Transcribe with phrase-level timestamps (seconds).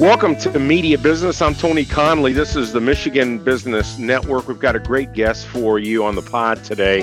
[0.00, 1.42] Welcome to Media Business.
[1.42, 2.32] I'm Tony Conley.
[2.32, 4.48] This is the Michigan Business Network.
[4.48, 7.00] We've got a great guest for you on the pod today.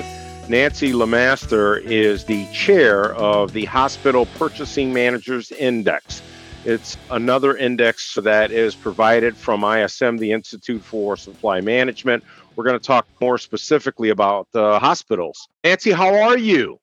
[0.48, 6.22] Nancy LaMaster is the chair of the Hospital Purchasing Managers Index.
[6.64, 12.24] It's another index that is provided from ISM, the Institute for Supply Management.
[12.56, 15.46] We're going to talk more specifically about the hospitals.
[15.62, 16.80] Nancy, how are you?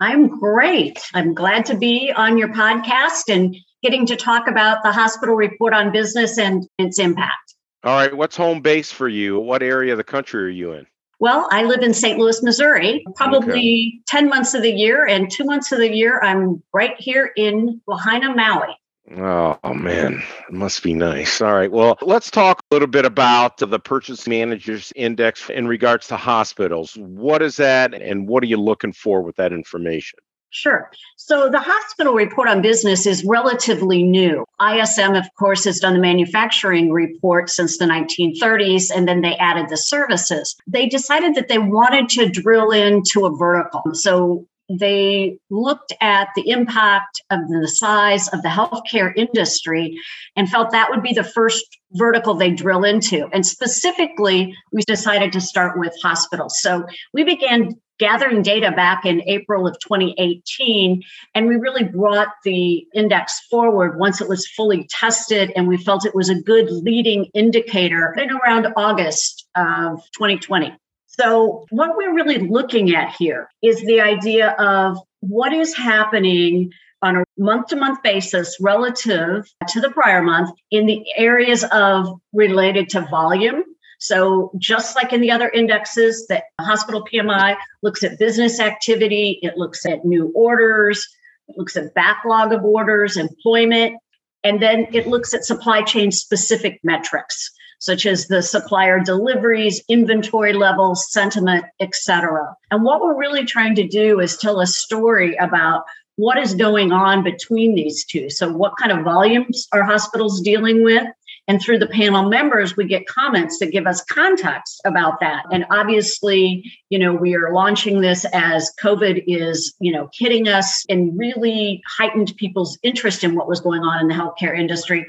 [0.00, 0.98] I'm great.
[1.12, 5.72] I'm glad to be on your podcast and getting to talk about the hospital report
[5.74, 7.54] on business and its impact.
[7.84, 8.14] All right.
[8.14, 9.38] What's home base for you?
[9.38, 10.86] What area of the country are you in?
[11.20, 12.16] Well, I live in St.
[12.18, 14.02] Louis, Missouri, probably okay.
[14.06, 17.80] 10 months of the year, and two months of the year, I'm right here in
[17.88, 18.76] Lahaina, Maui.
[19.16, 21.40] Oh, oh, man, it must be nice.
[21.40, 21.72] All right.
[21.72, 26.94] Well, let's talk a little bit about the Purchase Managers Index in regards to hospitals.
[26.96, 30.20] What is that, and what are you looking for with that information?
[30.50, 30.90] Sure.
[31.16, 34.44] So the hospital report on business is relatively new.
[34.60, 39.68] ISM, of course, has done the manufacturing report since the 1930s, and then they added
[39.68, 40.56] the services.
[40.66, 43.82] They decided that they wanted to drill into a vertical.
[43.92, 49.96] So they looked at the impact of the size of the healthcare industry
[50.36, 53.28] and felt that would be the first vertical they drill into.
[53.32, 56.60] And specifically, we decided to start with hospitals.
[56.60, 61.02] So we began gathering data back in April of 2018,
[61.34, 66.04] and we really brought the index forward once it was fully tested, and we felt
[66.04, 70.74] it was a good leading indicator in around August of 2020.
[71.06, 76.70] So, what we're really looking at here is the idea of what is happening
[77.02, 82.20] on a month to month basis relative to the prior month in the areas of
[82.32, 83.62] related to volume.
[83.98, 89.56] So, just like in the other indexes, the hospital PMI looks at business activity, it
[89.56, 91.04] looks at new orders,
[91.48, 93.96] it looks at backlog of orders, employment,
[94.44, 100.52] and then it looks at supply chain specific metrics such as the supplier deliveries, inventory
[100.52, 102.54] levels, sentiment, etc.
[102.70, 105.84] And what we're really trying to do is tell a story about
[106.16, 108.28] what is going on between these two.
[108.28, 111.06] So, what kind of volumes are hospitals dealing with?
[111.48, 115.44] And through the panel members, we get comments that give us context about that.
[115.50, 120.84] And obviously, you know, we are launching this as COVID is, you know, hitting us
[120.90, 125.06] and really heightened people's interest in what was going on in the healthcare industry.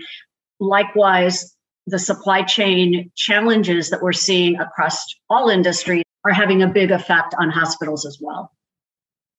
[0.61, 1.53] Likewise,
[1.87, 7.35] the supply chain challenges that we're seeing across all industries are having a big effect
[7.37, 8.51] on hospitals as well.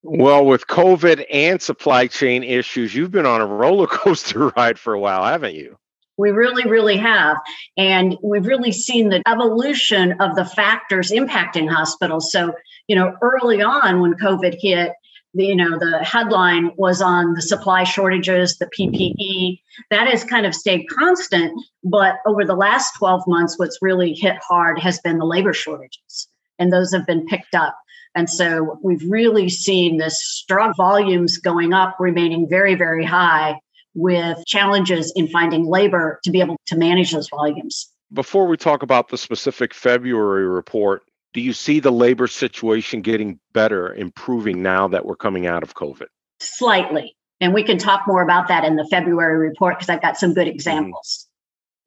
[0.03, 4.93] Well, with COVID and supply chain issues, you've been on a roller coaster ride for
[4.93, 5.77] a while, haven't you?
[6.17, 7.37] We really, really have.
[7.77, 12.31] And we've really seen the evolution of the factors impacting hospitals.
[12.31, 12.53] So,
[12.87, 14.91] you know, early on when COVID hit,
[15.33, 20.53] you know the headline was on the supply shortages the ppe that has kind of
[20.53, 25.25] stayed constant but over the last 12 months what's really hit hard has been the
[25.25, 26.27] labor shortages
[26.59, 27.77] and those have been picked up
[28.13, 33.57] and so we've really seen this strong volumes going up remaining very very high
[33.93, 38.83] with challenges in finding labor to be able to manage those volumes before we talk
[38.83, 41.03] about the specific February report,
[41.33, 45.75] do you see the labor situation getting better, improving now that we're coming out of
[45.75, 46.07] COVID?
[46.39, 47.15] Slightly.
[47.39, 50.33] And we can talk more about that in the February report because I've got some
[50.33, 50.55] good mm-hmm.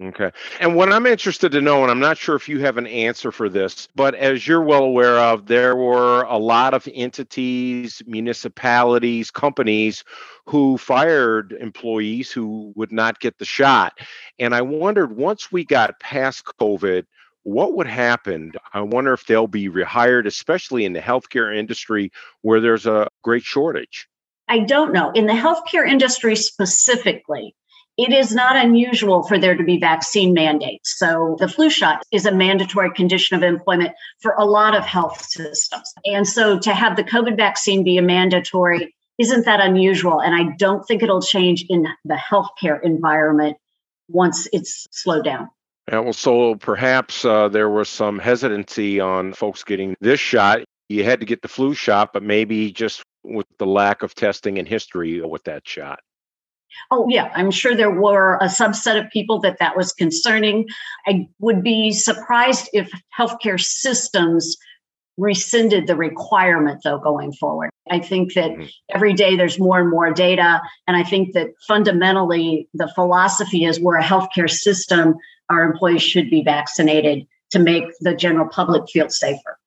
[0.02, 0.32] Okay.
[0.58, 3.30] And what I'm interested to know, and I'm not sure if you have an answer
[3.30, 9.30] for this, but as you're well aware of, there were a lot of entities, municipalities,
[9.30, 10.02] companies
[10.46, 13.96] who fired employees who would not get the shot.
[14.40, 17.04] And I wondered once we got past COVID,
[17.44, 18.52] what would happen?
[18.72, 22.10] I wonder if they'll be rehired, especially in the healthcare industry
[22.42, 24.08] where there's a great shortage.
[24.48, 25.12] I don't know.
[25.12, 27.54] In the healthcare industry specifically,
[27.96, 30.98] it is not unusual for there to be vaccine mandates.
[30.98, 35.24] So the flu shot is a mandatory condition of employment for a lot of health
[35.24, 35.92] systems.
[36.04, 40.20] And so to have the COVID vaccine be a mandatory isn't that unusual.
[40.20, 43.56] And I don't think it'll change in the healthcare environment
[44.08, 45.48] once it's slowed down.
[45.88, 50.60] Yeah, well, so perhaps uh, there was some hesitancy on folks getting this shot.
[50.88, 54.58] You had to get the flu shot, but maybe just with the lack of testing
[54.58, 56.00] and history with that shot.
[56.90, 60.66] Oh, yeah, I'm sure there were a subset of people that that was concerning.
[61.06, 64.56] I would be surprised if healthcare systems
[65.16, 67.70] rescinded the requirement, though, going forward.
[67.90, 68.64] I think that mm-hmm.
[68.94, 70.60] every day there's more and more data.
[70.88, 75.14] And I think that fundamentally the philosophy is we're a healthcare system
[75.50, 79.58] our employees should be vaccinated to make the general public feel safer.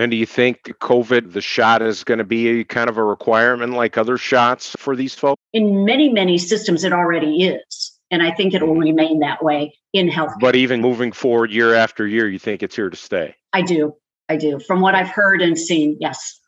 [0.00, 3.74] And do you think COVID, the shot is going to be kind of a requirement
[3.74, 5.42] like other shots for these folks?
[5.52, 7.92] In many, many systems, it already is.
[8.10, 10.32] And I think it will remain that way in health.
[10.40, 13.34] But even moving forward year after year, you think it's here to stay?
[13.52, 13.94] I do.
[14.30, 14.58] I do.
[14.58, 16.39] From what I've heard and seen, yes.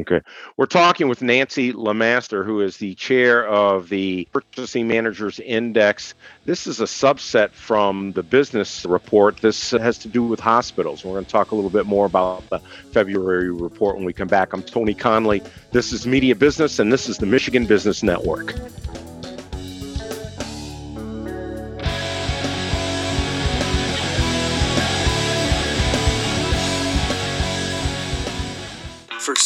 [0.00, 0.20] Okay.
[0.56, 6.14] We're talking with Nancy LaMaster, who is the chair of the Purchasing Managers Index.
[6.44, 9.38] This is a subset from the business report.
[9.38, 11.04] This has to do with hospitals.
[11.04, 12.60] We're going to talk a little bit more about the
[12.92, 14.52] February report when we come back.
[14.52, 15.42] I'm Tony Conley.
[15.72, 18.54] This is Media Business, and this is the Michigan Business Network.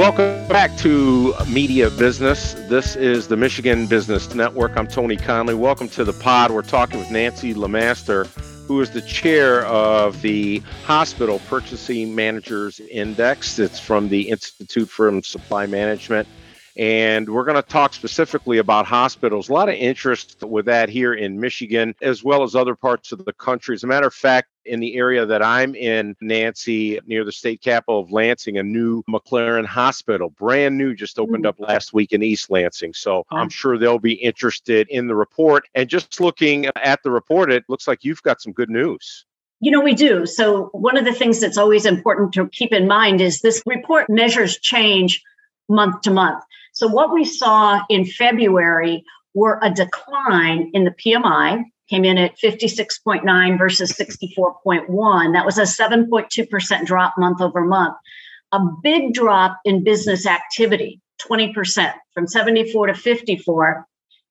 [0.00, 2.54] Welcome back to Media Business.
[2.70, 4.74] This is the Michigan Business Network.
[4.74, 5.52] I'm Tony Conley.
[5.52, 6.52] Welcome to the pod.
[6.52, 8.26] We're talking with Nancy LaMaster,
[8.66, 13.58] who is the chair of the Hospital Purchasing Managers Index.
[13.58, 16.26] It's from the Institute for Supply Management
[16.80, 19.50] and we're going to talk specifically about hospitals.
[19.50, 23.22] A lot of interest with that here in Michigan, as well as other parts of
[23.26, 23.74] the country.
[23.74, 27.60] As a matter of fact, in the area that I'm in, Nancy, near the state
[27.60, 32.22] capital of Lansing, a new McLaren hospital, brand new, just opened up last week in
[32.22, 32.94] East Lansing.
[32.94, 35.68] So I'm sure they'll be interested in the report.
[35.74, 39.26] And just looking at the report, it looks like you've got some good news.
[39.60, 40.24] You know, we do.
[40.24, 44.08] So, one of the things that's always important to keep in mind is this report
[44.08, 45.22] measures change
[45.68, 46.42] month to month.
[46.80, 49.04] So, what we saw in February
[49.34, 55.32] were a decline in the PMI, came in at 56.9 versus 64.1.
[55.34, 57.98] That was a 7.2% drop month over month.
[58.52, 63.86] A big drop in business activity, 20% from 74 to 54.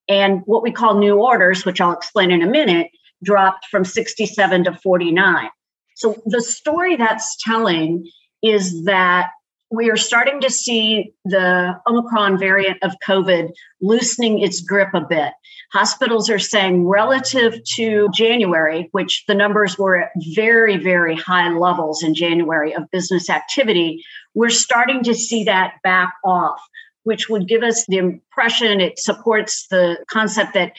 [0.07, 2.87] And what we call new orders, which I'll explain in a minute,
[3.23, 5.49] dropped from 67 to 49.
[5.97, 8.09] So the story that's telling
[8.41, 9.29] is that
[9.71, 13.51] we are starting to see the Omicron variant of COVID
[13.81, 15.33] loosening its grip a bit.
[15.71, 22.01] Hospitals are saying, relative to January, which the numbers were at very, very high levels
[22.01, 26.59] in January of business activity, we're starting to see that back off,
[27.03, 30.73] which would give us the impression it supports the concept that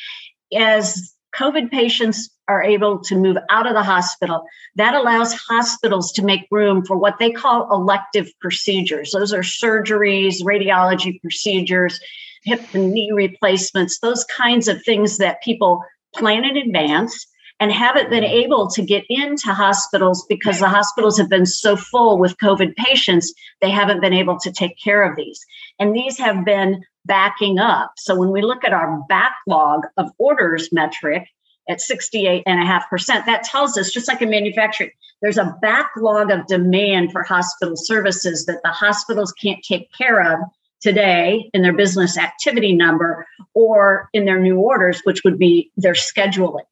[0.52, 4.44] as COVID patients are able to move out of the hospital.
[4.76, 9.12] That allows hospitals to make room for what they call elective procedures.
[9.12, 11.98] Those are surgeries, radiology procedures,
[12.44, 15.82] hip and knee replacements, those kinds of things that people
[16.14, 17.26] plan in advance
[17.60, 22.18] and haven't been able to get into hospitals because the hospitals have been so full
[22.18, 25.38] with COVID patients, they haven't been able to take care of these.
[25.78, 27.92] And these have been backing up.
[27.98, 31.28] So when we look at our backlog of orders metric,
[31.68, 33.26] at 68.5%.
[33.26, 34.90] That tells us, just like in manufacturing,
[35.23, 40.40] there's a backlog of demand for hospital services that the hospitals can't take care of
[40.80, 45.92] today in their business activity number or in their new orders, which would be their
[45.92, 46.64] scheduling.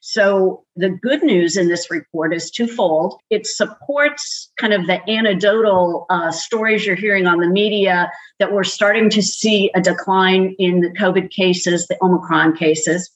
[0.00, 3.20] So, the good news in this report is twofold.
[3.30, 8.64] It supports kind of the anecdotal uh, stories you're hearing on the media that we're
[8.64, 13.10] starting to see a decline in the COVID cases, the Omicron cases.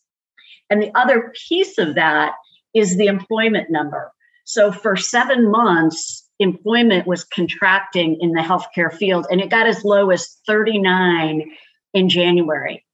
[0.71, 2.35] And the other piece of that
[2.75, 4.13] is the employment number.
[4.45, 9.85] So for seven months, employment was contracting in the healthcare field, and it got as
[9.85, 11.51] low as 39
[11.95, 12.85] in January.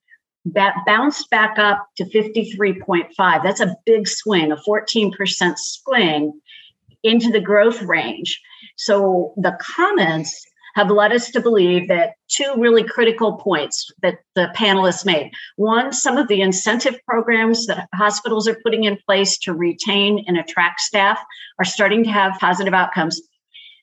[0.46, 3.42] That bounced back up to 53.5.
[3.42, 6.40] That's a big swing, a 14% swing
[7.02, 8.40] into the growth range.
[8.76, 14.52] So the comments have led us to believe that two really critical points that the
[14.56, 15.30] panelists made.
[15.56, 20.36] One, some of the incentive programs that hospitals are putting in place to retain and
[20.36, 21.20] attract staff
[21.60, 23.20] are starting to have positive outcomes.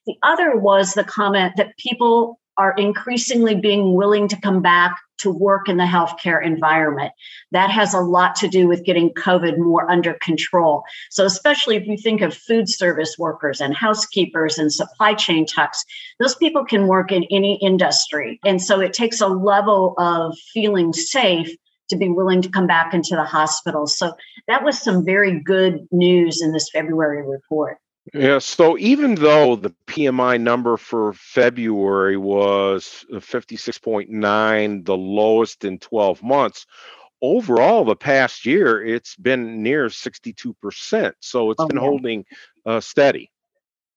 [0.06, 5.32] The other was the comment that people are increasingly being willing to come back to
[5.32, 7.12] work in the healthcare environment.
[7.52, 10.84] That has a lot to do with getting COVID more under control.
[11.10, 15.84] So, especially if you think of food service workers and housekeepers and supply chain techs,
[16.20, 18.40] those people can work in any industry.
[18.44, 21.56] And so, it takes a level of feeling safe
[21.90, 23.86] to be willing to come back into the hospital.
[23.86, 24.14] So,
[24.48, 27.78] that was some very good news in this February report.
[28.14, 36.24] Yeah, so even though the PMI number for February was 56.9, the lowest in 12
[36.24, 36.66] months,
[37.22, 41.14] overall the past year it's been near 62%.
[41.20, 41.82] So it's Oh, been yeah.
[41.82, 42.26] holding
[42.66, 43.30] uh, steady.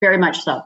[0.01, 0.61] very much so.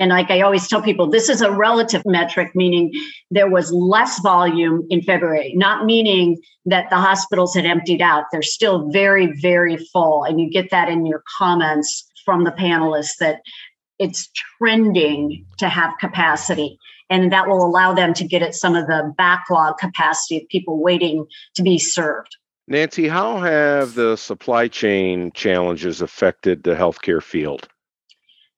[0.00, 2.92] And like I always tell people, this is a relative metric, meaning
[3.32, 8.24] there was less volume in February, not meaning that the hospitals had emptied out.
[8.30, 10.22] They're still very, very full.
[10.24, 13.40] And you get that in your comments from the panelists that
[13.98, 16.78] it's trending to have capacity.
[17.08, 20.82] And that will allow them to get at some of the backlog capacity of people
[20.82, 22.36] waiting to be served.
[22.66, 27.66] Nancy, how have the supply chain challenges affected the healthcare field?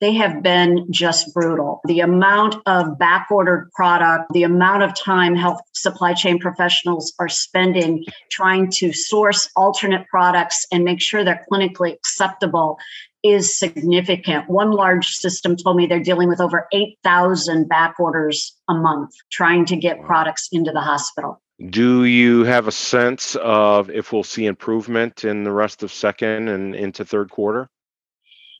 [0.00, 1.80] they have been just brutal.
[1.84, 7.28] The amount of back ordered product, the amount of time health supply chain professionals are
[7.28, 12.78] spending trying to source alternate products and make sure they're clinically acceptable
[13.22, 14.48] is significant.
[14.48, 19.64] One large system told me they're dealing with over 8,000 back orders a month trying
[19.66, 20.06] to get Wow.
[20.06, 21.40] products into the hospital.
[21.68, 26.48] Do you have a sense of if we'll see improvement in the rest of second
[26.48, 27.68] and into third quarter?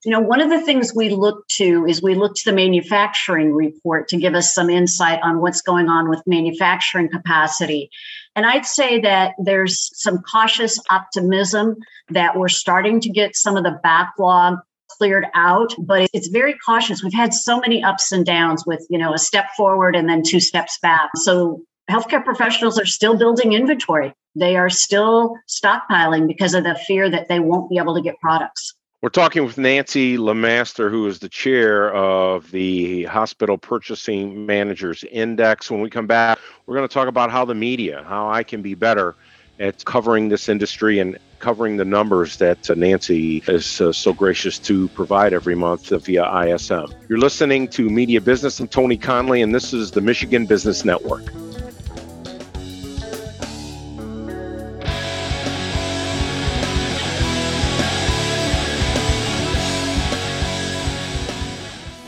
[0.04, 3.54] You know, one of the things we look to is we look to the manufacturing
[3.54, 7.90] report to give us some insight on what's going on with manufacturing capacity.
[8.36, 11.76] And I'd say that there's some cautious optimism
[12.10, 14.58] that we're starting to get some of the backlog
[14.88, 17.02] cleared out, but it's very cautious.
[17.02, 20.22] We've had so many ups and downs with, you know, a step forward and then
[20.22, 21.10] two steps back.
[21.16, 24.12] So healthcare professionals are still building inventory.
[24.36, 28.18] They are still stockpiling because of the fear that they won't be able to get
[28.20, 28.74] products.
[29.02, 35.70] We're talking with Nancy LaMaster, who is the chair of the Hospital Purchasing Managers Index.
[35.70, 38.60] When we come back, we're going to talk about how the media, how I can
[38.60, 39.16] be better
[39.58, 44.58] at covering this industry and covering the numbers that uh, Nancy is uh, so gracious
[44.58, 46.92] to provide every month via ISM.
[47.08, 48.60] You're listening to Media Business.
[48.60, 51.24] I'm Tony Conley, and this is the Michigan Business Network.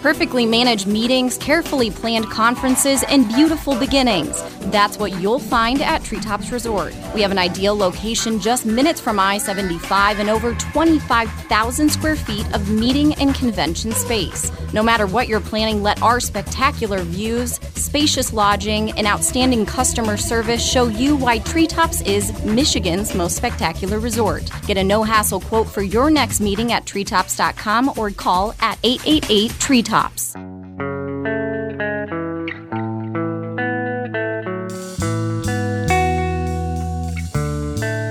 [0.03, 4.43] Perfectly managed meetings, carefully planned conferences, and beautiful beginnings.
[4.73, 6.93] That's what you'll find at Treetops Resort.
[7.15, 12.53] We have an ideal location just minutes from I 75 and over 25,000 square feet
[12.53, 14.51] of meeting and convention space.
[14.73, 20.69] No matter what you're planning, let our spectacular views, spacious lodging, and outstanding customer service
[20.69, 24.51] show you why Treetops is Michigan's most spectacular resort.
[24.67, 29.51] Get a no hassle quote for your next meeting at treetops.com or call at 888
[29.61, 29.92] Treetops.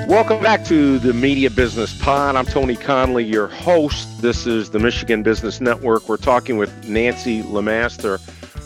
[0.07, 2.35] Welcome back to the Media Business Pod.
[2.35, 4.21] I'm Tony Conley, your host.
[4.21, 6.07] This is the Michigan Business Network.
[6.07, 8.19] We're talking with Nancy LaMaster.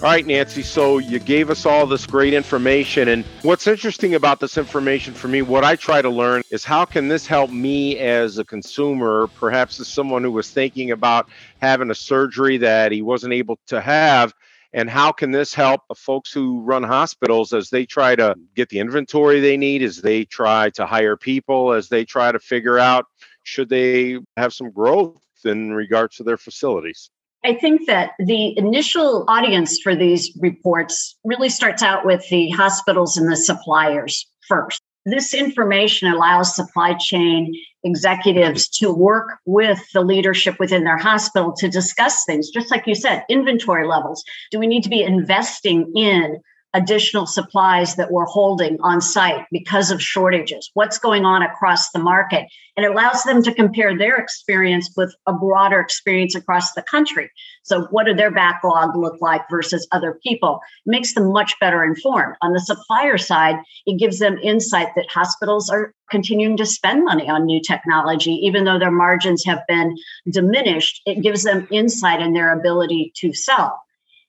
[0.05, 3.07] All right, Nancy, so you gave us all this great information.
[3.07, 6.85] And what's interesting about this information for me, what I try to learn is how
[6.85, 11.27] can this help me as a consumer, perhaps as someone who was thinking about
[11.59, 14.31] having a surgery that he wasn't able to have?
[14.73, 18.77] And how can this help folks who run hospitals as they try to get the
[18.77, 23.07] inventory they need, as they try to hire people, as they try to figure out
[23.41, 27.09] should they have some growth in regards to their facilities?
[27.45, 33.17] I think that the initial audience for these reports really starts out with the hospitals
[33.17, 34.81] and the suppliers first.
[35.05, 41.69] This information allows supply chain executives to work with the leadership within their hospital to
[41.69, 44.23] discuss things, just like you said, inventory levels.
[44.49, 46.41] Do we need to be investing in
[46.75, 50.69] additional supplies that we're holding on site because of shortages?
[50.73, 52.47] What's going on across the market?
[52.75, 57.31] And it allows them to compare their experience with a broader experience across the country.
[57.63, 60.59] So, what do their backlog look like versus other people?
[60.85, 62.35] It makes them much better informed.
[62.41, 63.55] On the supplier side,
[63.85, 68.65] it gives them insight that hospitals are continuing to spend money on new technology, even
[68.65, 69.95] though their margins have been
[70.29, 71.01] diminished.
[71.05, 73.79] It gives them insight in their ability to sell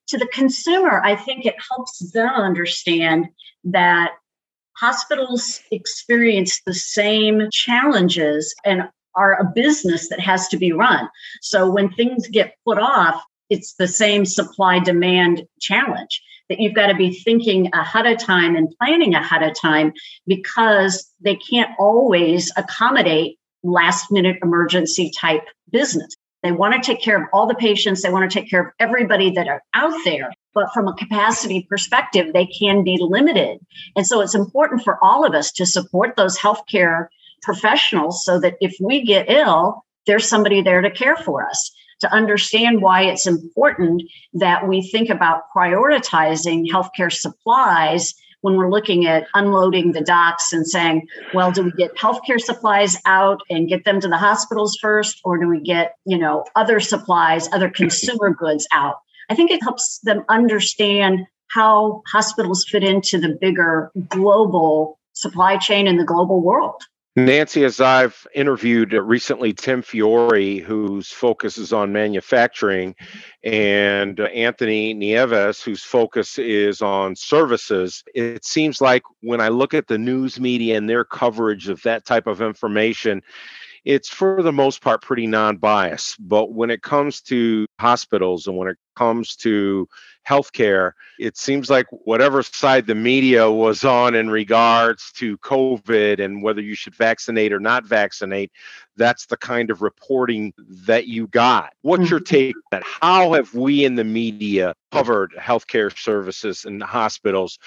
[0.09, 3.27] to the consumer, I think it helps them understand
[3.65, 4.13] that
[4.77, 8.83] hospitals experience the same challenges and
[9.15, 11.09] are a business that has to be run.
[11.41, 16.89] So when things get put off, it's the same supply demand challenge that you've got
[16.89, 19.93] to be thinking ahead of time and planning ahead of time
[20.27, 26.15] because they can't always accommodate last minute emergency type business.
[26.47, 28.03] They want to take care of all the patients.
[28.03, 30.31] They want to take care of everybody that are out there.
[30.55, 33.59] But from a capacity perspective, they can be limited.
[33.97, 37.09] And so it's important for all of us to support those healthcare
[37.43, 41.73] professionals so that if we get ill, there's somebody there to care for us.
[42.01, 44.03] to understand why it's important
[44.35, 50.67] that we think about prioritizing healthcare supplies when we're looking at unloading the docks and
[50.67, 55.21] saying, well, do we get healthcare supplies out and get them to the hospitals first,
[55.25, 58.97] or do we get, you know, other supplies, other consumer goods out?
[59.31, 65.87] I think it helps them understand how hospitals fit into the bigger global supply chain
[65.87, 66.83] in the global world.
[67.19, 72.95] Nancy, as I've interviewed recently Tim Fiore, whose focus is on manufacturing,
[73.43, 79.87] and Anthony Nieves, whose focus is on services, it seems like when I look at
[79.87, 83.23] the news media and their coverage of that type of information,
[83.87, 88.69] it's for the most part pretty non-biased but when it comes to hospitals and when
[88.69, 89.89] it comes to
[90.29, 96.43] healthcare it seems like whatever side the media was on in regards to covid and
[96.43, 98.51] whether you should vaccinate or not vaccinate
[98.97, 102.35] that's the kind of reporting that you got what's your mm-hmm.
[102.35, 107.59] take on that how have we in the media covered healthcare services and hospitals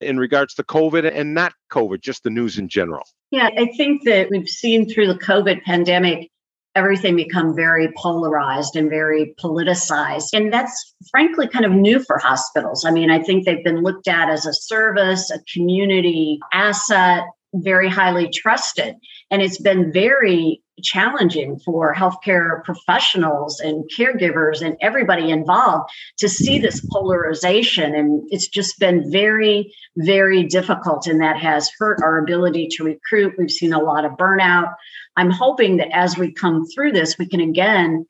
[0.00, 3.04] in regards to COVID and not COVID, just the news in general?
[3.30, 6.30] Yeah, I think that we've seen through the COVID pandemic
[6.74, 10.28] everything become very polarized and very politicized.
[10.32, 12.84] And that's frankly kind of new for hospitals.
[12.84, 17.24] I mean, I think they've been looked at as a service, a community asset,
[17.54, 18.94] very highly trusted.
[19.30, 26.58] And it's been very challenging for healthcare professionals and caregivers and everybody involved to see
[26.58, 27.94] this polarization.
[27.94, 31.06] And it's just been very, very difficult.
[31.06, 33.34] And that has hurt our ability to recruit.
[33.38, 34.74] We've seen a lot of burnout.
[35.16, 38.06] I'm hoping that as we come through this, we can again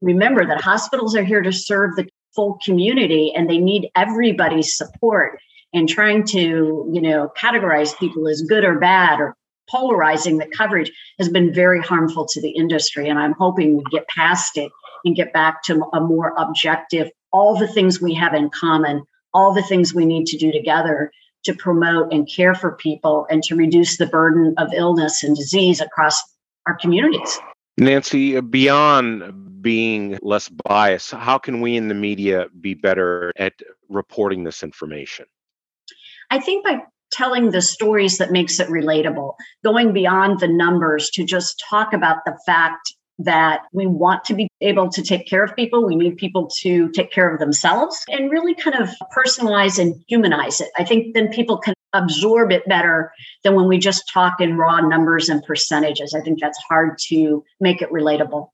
[0.00, 5.38] remember that hospitals are here to serve the full community and they need everybody's support
[5.72, 9.36] and trying to you know categorize people as good or bad or
[9.70, 14.06] polarizing the coverage has been very harmful to the industry and i'm hoping we get
[14.08, 14.70] past it
[15.04, 19.54] and get back to a more objective all the things we have in common all
[19.54, 21.12] the things we need to do together
[21.44, 25.80] to promote and care for people and to reduce the burden of illness and disease
[25.80, 26.20] across
[26.66, 27.38] our communities
[27.80, 33.54] Nancy, beyond being less biased, how can we in the media be better at
[33.88, 35.24] reporting this information?
[36.30, 41.24] I think by telling the stories that makes it relatable, going beyond the numbers to
[41.24, 45.54] just talk about the fact that we want to be able to take care of
[45.54, 45.84] people.
[45.84, 50.60] We need people to take care of themselves and really kind of personalize and humanize
[50.60, 50.70] it.
[50.76, 53.12] I think then people can absorb it better
[53.44, 56.14] than when we just talk in raw numbers and percentages.
[56.14, 58.48] I think that's hard to make it relatable.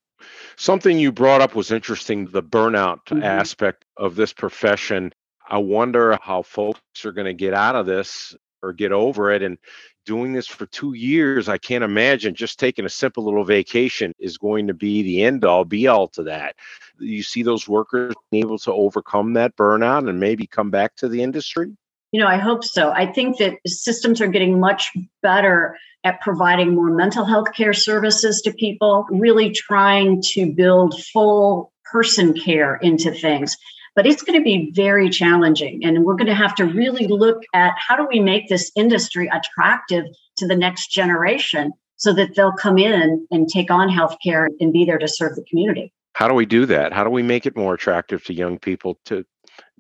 [0.57, 3.23] Something you brought up was interesting the burnout mm-hmm.
[3.23, 5.12] aspect of this profession.
[5.49, 9.42] I wonder how folks are going to get out of this or get over it.
[9.42, 9.59] And
[10.05, 14.38] doing this for two years, I can't imagine just taking a simple little vacation is
[14.38, 16.57] going to be the end all be all to that.
[16.99, 21.23] You see those workers able to overcome that burnout and maybe come back to the
[21.23, 21.77] industry?
[22.12, 22.92] You know, I hope so.
[22.92, 24.92] I think that systems are getting much
[25.23, 31.73] better at providing more mental health care services to people, really trying to build full
[31.90, 33.57] person care into things
[33.97, 35.83] but it's going to be very challenging.
[35.83, 39.29] And we're going to have to really look at how do we make this industry
[39.33, 40.05] attractive
[40.37, 44.85] to the next generation so that they'll come in and take on healthcare and be
[44.85, 45.93] there to serve the community.
[46.13, 46.93] How do we do that?
[46.93, 49.25] How do we make it more attractive to young people to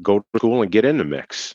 [0.02, 1.54] go to school and get in the mix?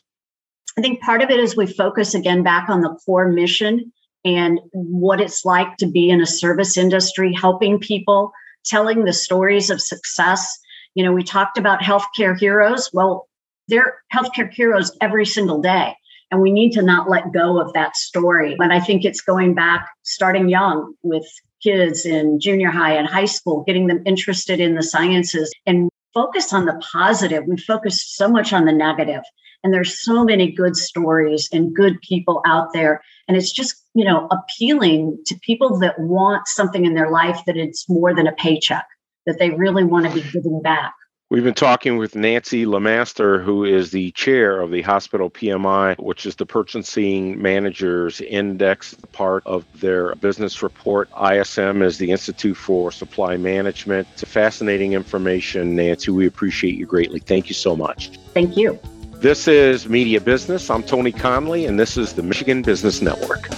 [0.78, 3.92] I think part of it is we focus again back on the core mission
[4.24, 8.32] and what it's like to be in a service industry, helping people,
[8.64, 10.58] telling the stories of success
[10.94, 12.90] you know, we talked about healthcare heroes.
[12.92, 13.28] Well,
[13.68, 15.96] they're healthcare heroes every single day.
[16.30, 18.56] And we need to not let go of that story.
[18.58, 21.26] But I think it's going back, starting young with
[21.62, 26.52] kids in junior high and high school, getting them interested in the sciences and focus
[26.52, 27.44] on the positive.
[27.46, 29.22] We focus so much on the negative.
[29.62, 33.02] And there's so many good stories and good people out there.
[33.28, 37.56] And it's just, you know, appealing to people that want something in their life that
[37.56, 38.86] it's more than a paycheck
[39.26, 40.94] that they really want to be giving back.
[41.32, 46.26] We've been talking with Nancy LaMaster, who is the chair of the hospital PMI, which
[46.26, 51.08] is the Purchasing Managers Index, part of their business report.
[51.18, 54.08] ISM is the Institute for Supply Management.
[54.12, 56.10] It's fascinating information, Nancy.
[56.10, 57.20] We appreciate you greatly.
[57.20, 58.10] Thank you so much.
[58.34, 58.78] Thank you.
[59.14, 60.68] This is Media Business.
[60.68, 63.48] I'm Tony Conley, and this is the Michigan Business Network.